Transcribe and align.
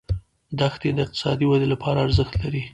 دښتې 0.59 0.89
د 0.93 0.99
اقتصادي 1.05 1.45
ودې 1.47 1.67
لپاره 1.73 2.03
ارزښت 2.05 2.33
لري. 2.41 2.63